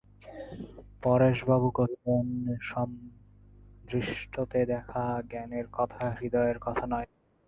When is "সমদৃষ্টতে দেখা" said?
2.61-5.03